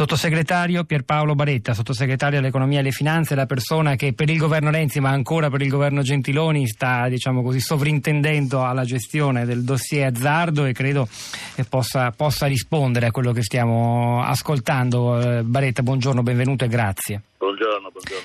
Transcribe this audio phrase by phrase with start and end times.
[0.00, 4.98] Sottosegretario Pierpaolo Baretta, sottosegretario all'economia e alle finanze, la persona che per il governo Renzi,
[4.98, 10.64] ma ancora per il governo Gentiloni, sta diciamo così, sovrintendendo alla gestione del dossier azzardo
[10.64, 11.06] e credo
[11.54, 15.20] che possa, possa rispondere a quello che stiamo ascoltando.
[15.20, 17.22] Eh, Baretta, buongiorno, benvenuto e grazie.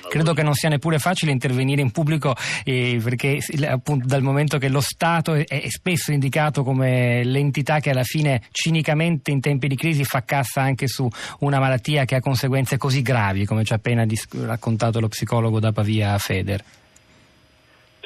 [0.08, 2.34] Credo che non sia neppure facile intervenire in pubblico
[2.64, 3.38] eh, perché
[3.68, 8.42] appunto dal momento che lo Stato è, è, spesso indicato come l'entità che alla fine
[8.50, 11.08] cinicamente in tempi di crisi fa cassa anche su
[11.40, 15.60] una malattia che ha conseguenze così gravi come ci ha appena dis- raccontato lo psicologo
[15.60, 16.64] da Pavia Feder.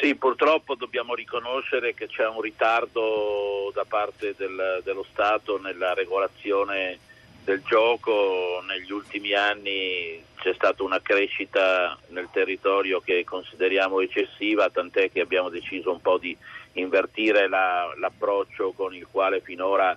[0.00, 6.98] Sì, purtroppo dobbiamo riconoscere che c'è un ritardo da parte del, dello Stato nella regolazione
[7.44, 15.10] del gioco negli ultimi anni c'è stata una crescita nel territorio che consideriamo eccessiva, tant'è
[15.10, 16.36] che abbiamo deciso un po' di
[16.74, 19.96] invertire la, l'approccio con il quale finora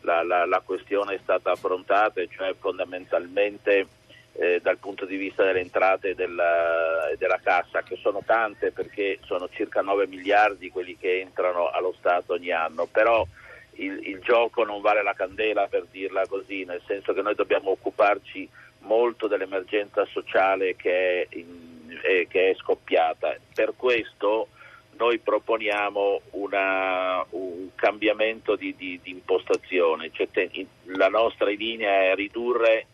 [0.00, 3.86] la, la, la, questione è stata affrontata, cioè fondamentalmente
[4.32, 9.18] eh, dal punto di vista delle entrate e della, della, cassa, che sono tante perché
[9.24, 13.26] sono circa 9 miliardi quelli che entrano allo Stato ogni anno, però
[13.82, 17.70] il, il, gioco non vale la candela per dirla così, nel senso che noi dobbiamo
[17.70, 18.48] occuparci
[18.80, 23.36] molto dell'emergenza sociale che è, in, eh, che è scoppiata.
[23.54, 24.48] Per questo
[24.96, 32.10] noi proponiamo una, un cambiamento di, di, di impostazione, cioè, te, in, la nostra linea
[32.10, 32.86] è ridurre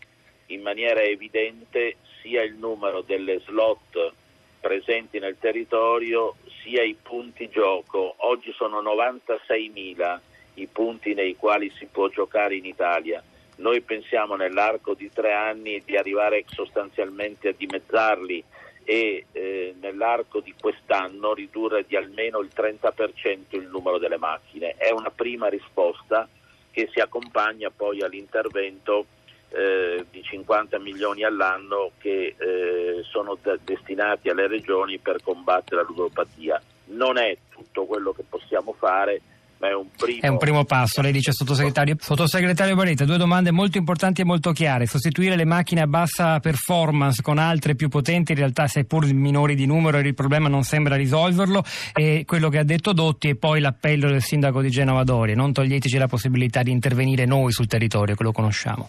[0.47, 4.12] in maniera evidente sia il numero delle slot
[4.61, 8.14] presenti nel territorio sia i punti gioco.
[8.19, 10.20] Oggi sono 96.000
[10.62, 13.23] i punti nei quali si può giocare in Italia.
[13.56, 18.45] Noi pensiamo nell'arco di tre anni di arrivare sostanzialmente a dimezzarli
[18.84, 24.75] e eh, nell'arco di quest'anno ridurre di almeno il 30% il numero delle macchine.
[24.77, 26.27] È una prima risposta
[26.70, 29.06] che si accompagna poi all'intervento
[29.51, 35.86] eh, di 50 milioni all'anno che eh, sono de- destinati alle regioni per combattere la
[35.86, 36.62] ludopatia.
[36.86, 39.20] Non è tutto quello che possiamo fare,
[39.58, 40.20] ma è un primo...
[40.20, 41.96] È un primo passo, lei dice sottosegretario.
[41.98, 44.86] Sottosegretario Baretta, due domande molto importanti e molto chiare.
[44.86, 49.67] Sostituire le macchine a bassa performance con altre più potenti, in realtà seppur minori di
[49.67, 54.08] numero il problema non sembra risolverlo, e quello che ha detto Dotti e poi l'appello
[54.08, 55.35] del sindaco di Genova Doria.
[55.35, 58.89] Non toglieteci la possibilità di intervenire noi sul territorio, che lo conosciamo.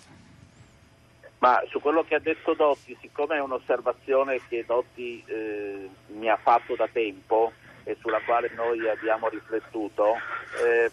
[1.40, 6.38] Ma su quello che ha detto Dotti, siccome è un'osservazione che Dotti eh, mi ha
[6.41, 7.53] fatto da tempo,
[7.84, 10.16] e sulla quale noi abbiamo riflettuto,
[10.63, 10.91] eh,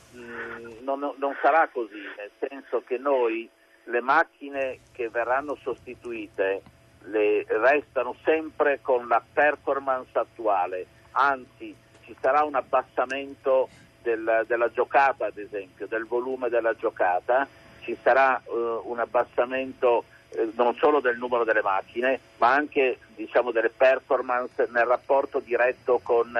[0.82, 3.48] non, non sarà così, nel senso che noi
[3.84, 6.62] le macchine che verranno sostituite
[7.06, 13.69] le restano sempre con la performance attuale, anzi ci sarà un abbassamento
[14.02, 17.46] del, della giocata, ad esempio, del volume della giocata,
[17.80, 23.50] ci sarà uh, un abbassamento eh, non solo del numero delle macchine, ma anche diciamo,
[23.52, 26.36] delle performance nel rapporto diretto con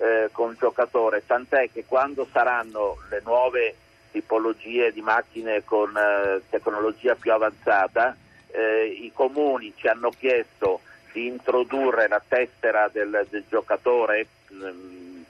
[0.00, 3.74] eh, con giocatore, tant'è che quando saranno le nuove
[4.10, 8.16] tipologie di macchine con eh, tecnologia più avanzata,
[8.48, 10.80] eh, i comuni ci hanno chiesto
[11.12, 15.22] di introdurre la tessera del, del giocatore, mm,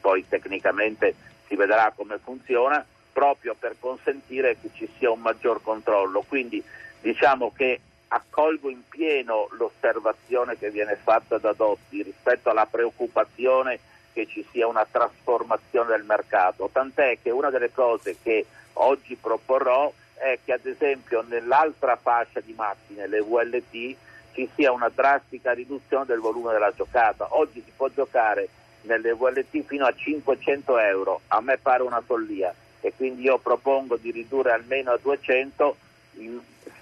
[0.00, 1.14] poi tecnicamente
[1.46, 6.24] si vedrà come funziona, proprio per consentire che ci sia un maggior controllo.
[6.26, 6.62] Quindi
[7.00, 13.78] diciamo che accolgo in pieno l'osservazione che viene fatta da Dotti rispetto alla preoccupazione
[14.12, 19.92] che ci sia una trasformazione del mercato, tant'è che una delle cose che oggi proporrò
[20.14, 23.96] è che ad esempio nell'altra fascia di macchine, le VLT,
[24.32, 27.26] ci sia una drastica riduzione del volume della giocata.
[27.30, 28.48] Oggi si può giocare
[28.82, 32.54] nelle VLT fino a 500 euro, a me pare una follia.
[32.80, 35.76] E quindi io propongo di ridurre almeno a 200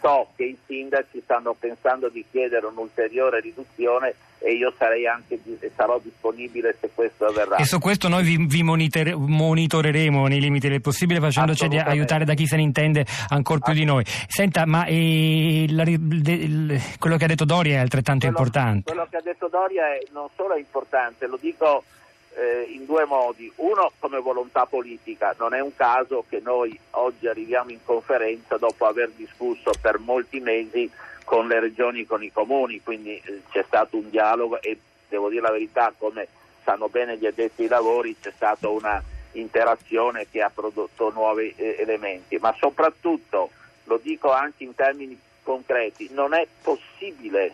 [0.00, 4.14] so che i sindaci stanno pensando di chiedere un'ulteriore riduzione
[4.46, 5.40] e io sarei anche,
[5.74, 7.56] sarò disponibile se questo avverrà.
[7.56, 12.34] E su questo noi vi, vi monitor- monitoreremo nei limiti del possibile facendoci aiutare da
[12.34, 14.04] chi se ne intende ancora più di noi.
[14.06, 18.92] Senta, ma eh, la, de, quello che ha detto Doria è altrettanto quello, importante.
[18.92, 21.82] Quello che ha detto Doria è, non solo è importante, lo dico
[22.36, 23.50] eh, in due modi.
[23.56, 28.86] Uno come volontà politica, non è un caso che noi oggi arriviamo in conferenza dopo
[28.86, 30.88] aver discusso per molti mesi
[31.26, 34.78] con le regioni con i comuni, quindi eh, c'è stato un dialogo e
[35.08, 36.28] devo dire la verità, come
[36.62, 39.02] sanno bene gli addetti ai lavori, c'è stata una
[39.32, 43.50] interazione che ha prodotto nuovi eh, elementi, ma soprattutto,
[43.84, 47.52] lo dico anche in termini concreti, non è possibile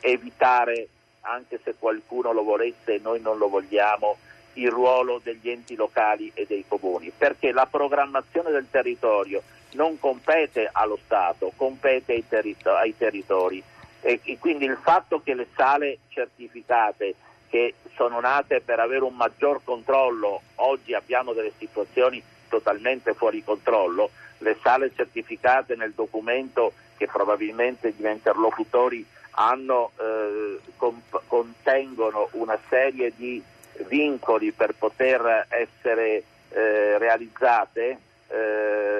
[0.00, 0.88] evitare
[1.20, 4.16] anche se qualcuno lo volesse e noi non lo vogliamo,
[4.54, 9.42] il ruolo degli enti locali e dei comuni, perché la programmazione del territorio
[9.74, 12.76] non compete allo Stato, compete ai, territori.
[12.76, 13.62] Ai territori.
[14.00, 17.14] E, e quindi il fatto che le sale certificate
[17.48, 24.10] che sono nate per avere un maggior controllo, oggi abbiamo delle situazioni totalmente fuori controllo,
[24.38, 29.06] le sale certificate nel documento che probabilmente gli interlocutori
[29.36, 33.42] hanno, eh, comp- contengono una serie di
[33.86, 37.98] vincoli per poter essere eh, realizzate,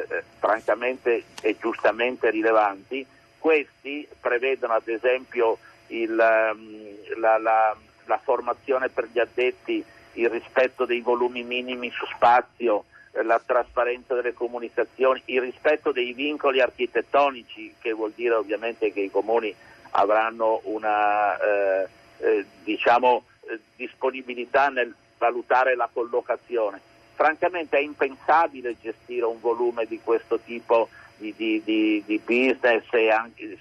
[0.08, 3.06] eh, francamente e giustamente rilevanti.
[3.38, 5.58] Questi prevedono ad esempio
[5.88, 12.06] il, mm, la, la, la formazione per gli addetti, il rispetto dei volumi minimi su
[12.06, 12.84] spazio,
[13.22, 19.10] la trasparenza delle comunicazioni, il rispetto dei vincoli architettonici, che vuol dire ovviamente che i
[19.10, 19.54] comuni
[19.90, 26.92] avranno una eh, eh, diciamo, eh, disponibilità nel valutare la collocazione.
[27.14, 32.82] Francamente è impensabile gestire un volume di questo tipo di, di, di, di business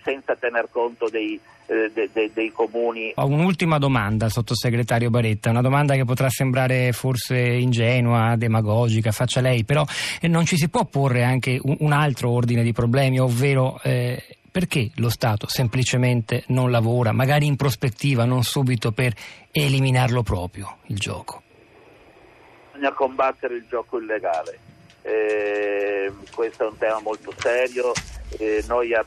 [0.04, 3.14] senza tener conto dei, eh, de, de, dei comuni.
[3.16, 9.64] Ho un'ultima domanda, sottosegretario Baretta, una domanda che potrà sembrare forse ingenua, demagogica, faccia lei,
[9.64, 9.86] però
[10.20, 14.22] eh, non ci si può porre anche un, un altro ordine di problemi, ovvero eh,
[14.52, 19.14] perché lo Stato semplicemente non lavora, magari in prospettiva, non subito, per
[19.52, 21.42] eliminarlo proprio il gioco?
[22.83, 24.59] Bisogna combattere il gioco illegale.
[25.03, 27.94] Eh, questo è un tema molto serio,
[28.38, 29.06] eh, noi eh,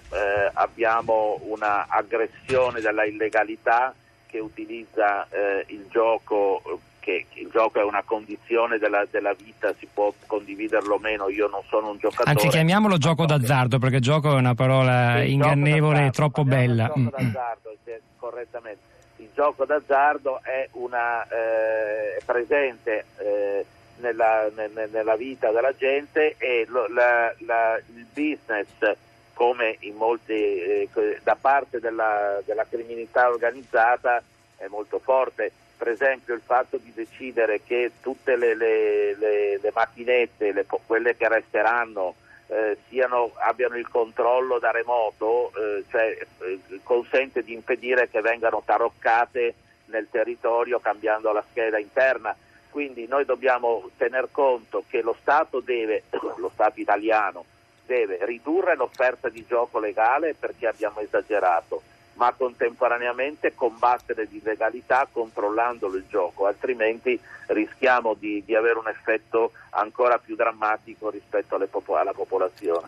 [0.55, 3.95] abbiamo una aggressione della illegalità
[4.27, 9.87] che utilizza eh, il gioco che il gioco è una condizione della, della, vita, si
[9.93, 12.31] può condividerlo o meno, io non sono un giocatore.
[12.31, 16.91] Anzi, chiamiamolo gioco d'azzardo, perché gioco è una parola ingannevole e troppo bella.
[16.97, 17.77] Il gioco d'azzardo,
[18.17, 18.81] correttamente.
[19.19, 23.65] Il gioco d'azzardo è una, eh, presente eh,
[23.99, 24.49] nella,
[24.91, 28.97] nella, vita della gente e lo, la, la, il business
[29.35, 30.89] come in molti, eh,
[31.23, 34.23] da parte della, della criminalità organizzata
[34.57, 35.53] è molto forte.
[35.77, 41.29] Per esempio il fatto di decidere che tutte le, le, le, le macchinette, quelle che
[41.29, 42.15] resteranno,
[42.49, 48.63] eh, siano, abbiano il controllo da remoto, eh, cioè, eh, consente di impedire che vengano
[48.65, 49.55] taroccate
[49.87, 52.35] nel territorio cambiando la scheda interna.
[52.71, 56.05] Quindi noi dobbiamo tener conto che lo Stato deve,
[56.37, 57.45] lo Stato italiano,
[57.85, 61.83] deve ridurre l'offerta di gioco legale perché abbiamo esagerato,
[62.17, 67.19] ma contemporaneamente combattere l'illegalità controllandolo il gioco, altrimenti
[67.49, 71.69] rischiamo di, di avere un effetto ancora più drammatico rispetto alle,
[71.99, 72.85] alla popolazione.